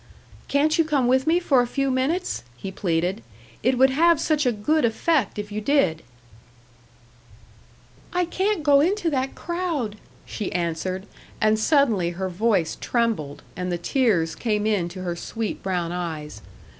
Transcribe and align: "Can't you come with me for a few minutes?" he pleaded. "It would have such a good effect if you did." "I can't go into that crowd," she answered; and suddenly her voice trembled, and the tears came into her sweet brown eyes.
"Can't 0.47 0.79
you 0.79 0.83
come 0.83 1.05
with 1.05 1.27
me 1.27 1.39
for 1.39 1.61
a 1.61 1.67
few 1.67 1.91
minutes?" 1.91 2.41
he 2.57 2.71
pleaded. 2.71 3.21
"It 3.61 3.77
would 3.77 3.91
have 3.91 4.19
such 4.19 4.47
a 4.47 4.51
good 4.51 4.83
effect 4.83 5.37
if 5.37 5.51
you 5.51 5.61
did." 5.61 6.01
"I 8.11 8.25
can't 8.25 8.63
go 8.63 8.79
into 8.81 9.11
that 9.11 9.35
crowd," 9.35 9.97
she 10.25 10.51
answered; 10.53 11.05
and 11.39 11.59
suddenly 11.59 12.09
her 12.17 12.29
voice 12.29 12.77
trembled, 12.81 13.43
and 13.55 13.71
the 13.71 13.77
tears 13.77 14.33
came 14.33 14.65
into 14.65 15.03
her 15.03 15.15
sweet 15.15 15.61
brown 15.61 15.91
eyes. 15.91 16.41